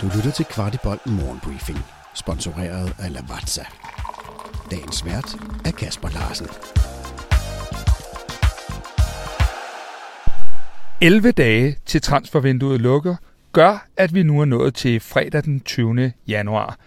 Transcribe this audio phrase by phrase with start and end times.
[0.00, 1.78] Du lytter til Kvartibolt Morgenbriefing,
[2.14, 3.64] sponsoreret af Lavazza.
[4.70, 6.46] Dagens vært er Kasper Larsen.
[11.00, 13.16] 11 dage til transfervinduet lukker,
[13.52, 16.12] gør, at vi nu er nået til fredag den 20.
[16.28, 16.78] januar.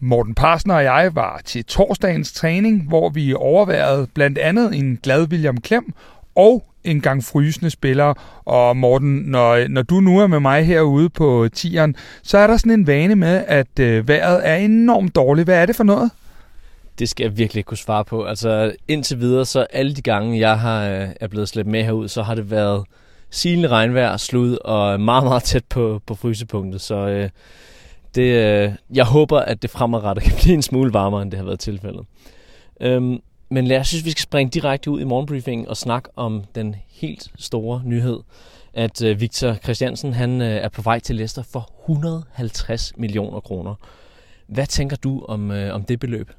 [0.00, 5.28] Morten Parsner og jeg var til torsdagens træning, hvor vi overværede blandt andet en glad
[5.28, 5.92] William Klem
[6.34, 8.14] og en gang frysende spillere.
[8.44, 12.56] Og Morten, når, når du nu er med mig herude på tieren, så er der
[12.56, 15.46] sådan en vane med, at øh, vejret er enormt dårligt.
[15.46, 16.10] Hvad er det for noget?
[16.98, 18.24] Det skal jeg virkelig ikke kunne svare på.
[18.24, 22.08] Altså indtil videre, så alle de gange, jeg har, øh, er blevet slæbt med herud,
[22.08, 22.84] så har det været
[23.30, 26.80] silende regnvejr, slud og meget, meget tæt på, på frysepunktet.
[26.80, 27.28] Så øh,
[28.14, 31.44] det, øh, jeg håber, at det fremadrettet kan blive en smule varmere, end det har
[31.44, 32.06] været tilfældet.
[32.80, 33.18] Øhm,
[33.48, 37.30] men jeg synes, vi skal springe direkte ud i morgenbriefingen og snakke om den helt
[37.38, 38.20] store nyhed,
[38.74, 43.74] at øh, Victor Christiansen han, øh, er på vej til Leicester for 150 millioner kroner.
[44.46, 46.30] Hvad tænker du om, øh, om det beløb?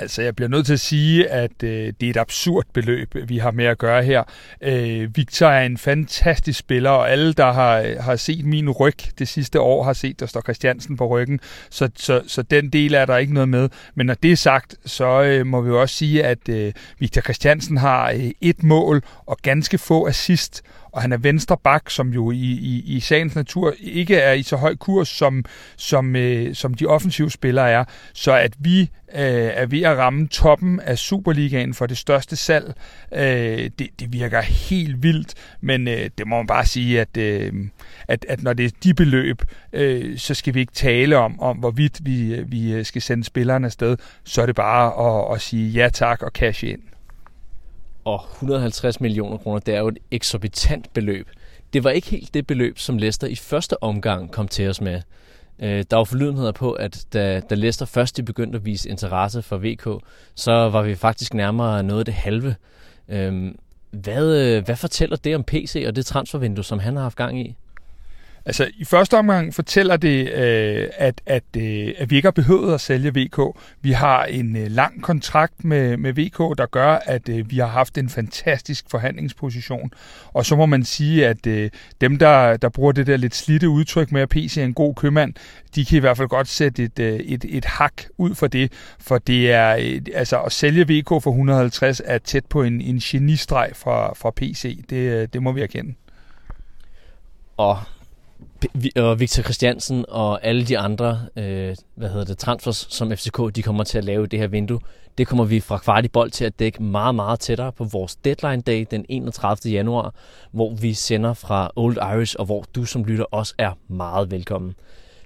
[0.00, 3.38] Altså, jeg bliver nødt til at sige, at øh, det er et absurd beløb, vi
[3.38, 4.22] har med at gøre her.
[4.60, 8.96] Øh, Victor er en fantastisk spiller, og alle, der har, øh, har set min ryg
[9.18, 11.40] det sidste år, har set, der står Christiansen på ryggen.
[11.70, 13.68] Så, så, så den del er der ikke noget med.
[13.94, 17.20] Men når det er sagt, så øh, må vi jo også sige, at øh, Victor
[17.20, 22.08] Christiansen har øh, et mål og ganske få assist og han er venstre bak, som
[22.08, 25.44] jo i, i, i sagens natur ikke er i så høj kurs, som,
[25.76, 27.84] som, øh, som de offensive spillere er.
[28.12, 28.80] Så at vi
[29.14, 32.74] øh, er ved at ramme toppen af Superligaen for det største salg,
[33.12, 37.52] øh, det, det virker helt vildt, men øh, det må man bare sige, at, øh,
[38.08, 41.56] at, at når det er de beløb, øh, så skal vi ikke tale om, om
[41.56, 45.40] hvorvidt vi, øh, vi øh, skal sende spillerne afsted, så er det bare at, at
[45.40, 46.80] sige ja tak og cash ind
[48.08, 51.28] og 150 millioner kroner, det er jo et eksorbitant beløb.
[51.72, 55.00] Det var ikke helt det beløb, som Leicester i første omgang kom til os med.
[55.62, 59.58] Øh, der var forlydenheder på, at da, da Leicester først begyndte at vise interesse for
[59.58, 60.04] VK,
[60.34, 62.54] så var vi faktisk nærmere noget af det halve.
[63.08, 63.54] Øhm, øh,
[63.90, 67.56] hvad, hvad fortæller det om PC og det transfervindue, som han har haft gang i?
[68.44, 72.74] Altså, i første omgang fortæller det, øh, at, at, øh, at vi ikke har behøvet
[72.74, 73.40] at sælge VK.
[73.80, 77.66] Vi har en øh, lang kontrakt med, med VK, der gør, at øh, vi har
[77.66, 79.90] haft en fantastisk forhandlingsposition.
[80.26, 83.68] Og så må man sige, at øh, dem, der, der bruger det der lidt slitte
[83.68, 85.34] udtryk med, at PC er en god købmand,
[85.74, 88.72] de kan i hvert fald godt sætte et, øh, et, et hak ud for det.
[89.00, 92.98] For det er, øh, altså at sælge VK for 150 er tæt på en, en
[92.98, 94.84] genistreg fra, fra PC.
[94.90, 95.94] Det, øh, det må vi erkende.
[97.56, 97.78] Og
[98.96, 103.62] og Victor Christiansen og alle de andre øh, hvad hedder det, transfers, som FCK de
[103.62, 104.80] kommer til at lave i det her vindue,
[105.18, 108.86] det kommer vi fra Kvartibold til at dække meget, meget tættere på vores deadline day
[108.90, 109.72] den 31.
[109.72, 110.14] januar,
[110.50, 114.74] hvor vi sender fra Old Irish, og hvor du som lytter også er meget velkommen.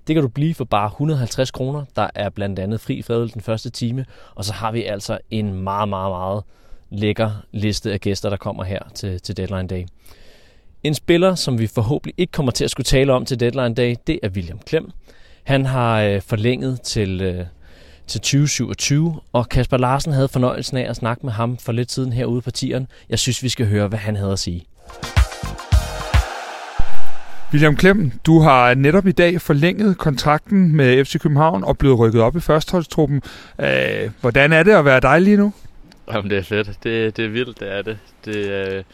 [0.07, 1.85] Det kan du blive for bare 150 kroner.
[1.97, 5.63] Der er blandt andet fri fadøl den første time, og så har vi altså en
[5.63, 6.43] meget, meget, meget
[6.91, 9.87] lækker liste af gæster, der kommer her til, til deadline day.
[10.85, 13.97] En spiller, som vi forhåbentlig ikke kommer til at skulle tale om til deadline dag,
[14.07, 14.91] det er William Klem.
[15.45, 17.45] Han har øh, forlænget til, øh,
[18.07, 22.13] til 2027, og Kasper Larsen havde fornøjelsen af at snakke med ham for lidt siden
[22.13, 22.87] herude på tieren.
[23.11, 24.65] Jeg synes, vi skal høre, hvad han havde at sige.
[27.53, 32.23] William Klem, du har netop i dag forlænget kontrakten med FC København og blevet rykket
[32.23, 33.23] op i førsteholdstruppen.
[33.61, 35.53] Øh, hvordan er det at være dig lige nu?
[36.13, 36.67] Jamen, det er fedt.
[36.85, 37.99] Det, det er vildt, det er det.
[38.25, 38.85] det øh,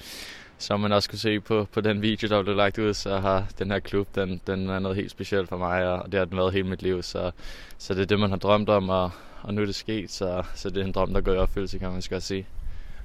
[0.59, 3.45] som man også kunne se på, på den video, der blev lagt ud, så har
[3.59, 6.37] den her klub, den, den er noget helt specielt for mig, og det har den
[6.37, 7.03] været hele mit liv.
[7.03, 7.31] Så,
[7.79, 9.11] så det er det, man har drømt om, og,
[9.43, 11.79] og nu er det sket, så, så det er en drøm, der går i opfyldelse,
[11.79, 12.47] kan man skal sige.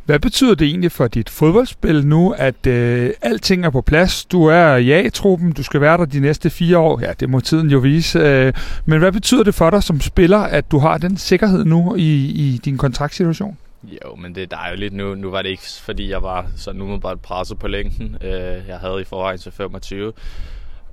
[0.06, 4.26] Hvad betyder det egentlig for dit fodboldspil nu, at øh, alting er på plads?
[4.26, 7.00] Du er i A-truppen, du skal være der de næste fire år.
[7.00, 8.20] Ja, det må tiden jo vise.
[8.20, 8.54] Øh,
[8.86, 12.26] men hvad betyder det for dig som spiller, at du har den sikkerhed nu i,
[12.26, 13.58] i din kontraktsituation?
[13.84, 15.16] Jo, men det er dejligt nu.
[15.16, 18.18] Nu var det ikke, fordi jeg var så nu bare presset på længden.
[18.22, 20.14] Øh, jeg havde i forvejen til 25.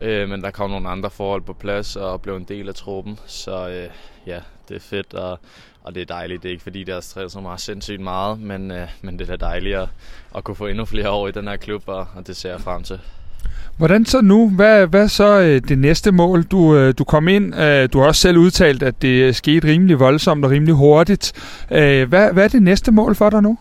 [0.00, 3.18] Øh, men der kom nogle andre forhold på plads og blev en del af truppen.
[3.26, 3.90] Så øh,
[4.26, 5.38] ja, det er fedt, og,
[5.82, 6.42] og det er dejligt.
[6.42, 9.30] Det er ikke fordi, det har stresset så meget sindssygt meget, men, øh, men det
[9.30, 9.88] er da dejligt at,
[10.36, 12.60] at kunne få endnu flere år i den her klub, og, og det ser jeg
[12.60, 13.00] frem til.
[13.80, 14.50] Hvordan så nu?
[14.50, 16.42] Hvad, hvad så øh, det næste mål?
[16.42, 19.68] Du, øh, du kom ind, øh, du har også selv udtalt, at det øh, skete
[19.68, 21.32] rimelig voldsomt og rimelig hurtigt.
[21.70, 23.58] Øh, hvad, hvad er det næste mål for dig nu?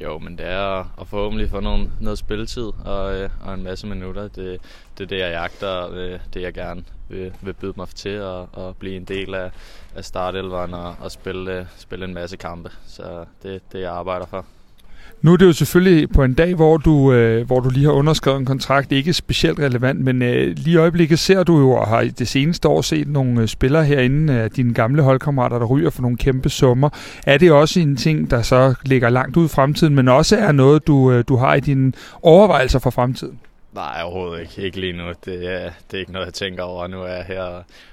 [0.00, 3.86] Jo, men det er at forhåbentlig få noget, noget spilletid og, øh, og en masse
[3.86, 4.22] minutter.
[4.22, 4.58] Det,
[4.98, 8.48] det er det, jeg jagter, øh, det jeg gerne vil, vil byde mig til og,
[8.52, 9.50] og blive en del af,
[9.96, 12.70] af startelveren og, og spille, øh, spille en masse kampe.
[12.86, 14.44] Så det er det, jeg arbejder for.
[15.22, 17.92] Nu er det jo selvfølgelig på en dag, hvor du, øh, hvor du lige har
[17.92, 21.86] underskrevet en kontrakt, ikke specielt relevant, men øh, lige i øjeblikket ser du jo, og
[21.86, 25.66] har i det seneste år set nogle øh, spillere herinde, øh, dine gamle holdkammerater, der
[25.66, 26.88] ryger for nogle kæmpe summer.
[27.26, 30.52] Er det også en ting, der så ligger langt ud i fremtiden, men også er
[30.52, 31.92] noget, du, øh, du har i dine
[32.22, 33.40] overvejelser for fremtiden?
[33.74, 34.62] Nej, overhovedet ikke.
[34.62, 35.04] Ikke lige nu.
[35.24, 36.86] Det er, det er ikke noget, jeg tænker over.
[36.86, 37.42] Nu er jeg her,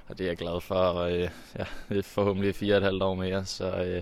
[0.07, 0.75] og det er jeg glad for.
[0.75, 1.27] Og, øh,
[1.59, 1.63] ja,
[2.01, 3.65] forhåbentlig fire og et halvt år mere, så...
[3.65, 4.01] Øh,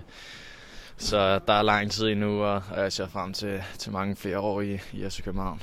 [0.98, 4.60] så der er lang tid endnu, og jeg ser frem til, til mange flere år
[4.60, 5.60] i, i FC København.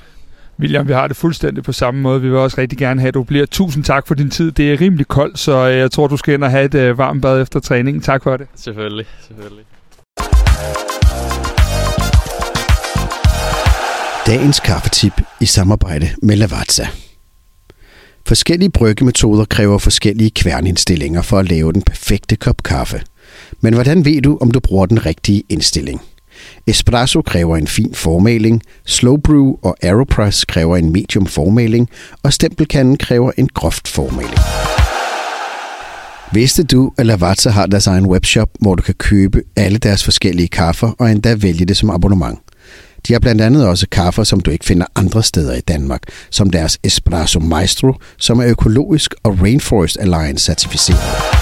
[0.60, 2.20] William, vi har det fuldstændig på samme måde.
[2.20, 3.46] Vi vil også rigtig gerne have, at du bliver.
[3.46, 4.52] Tusind tak for din tid.
[4.52, 7.22] Det er rimelig koldt, så jeg tror, du skal ind og have et øh, varmt
[7.22, 8.02] bad efter træningen.
[8.02, 8.46] Tak for det.
[8.54, 9.64] Selvfølgelig, selvfølgelig.
[14.26, 16.86] Dagens kaffetip i samarbejde med Lavazza.
[18.26, 23.00] Forskellige bryggemetoder kræver forskellige kværnindstillinger for at lave den perfekte kop kaffe.
[23.60, 26.00] Men hvordan ved du, om du bruger den rigtige indstilling?
[26.66, 31.88] Espresso kræver en fin formaling, Slow Brew og Aeropress kræver en medium formaling,
[32.22, 34.38] og stempelkanden kræver en groft formaling.
[36.32, 40.48] Vidste du, at Lavazza har deres egen webshop, hvor du kan købe alle deres forskellige
[40.48, 42.38] kaffer og endda vælge det som abonnement?
[43.08, 46.50] De har blandt andet også kaffer, som du ikke finder andre steder i Danmark, som
[46.50, 51.41] deres Espresso Maestro, som er økologisk og Rainforest Alliance certificeret.